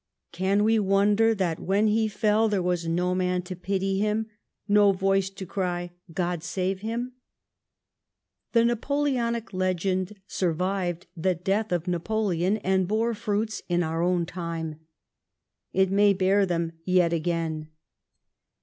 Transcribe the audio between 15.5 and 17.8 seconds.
It may bear them yet again.